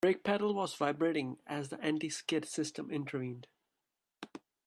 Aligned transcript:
The 0.03 0.07
brake 0.07 0.23
pedal 0.23 0.55
was 0.55 0.73
vibrating 0.73 1.37
as 1.45 1.69
the 1.69 1.79
anti-skid 1.79 2.45
system 2.45 2.89
intervened. 2.89 3.45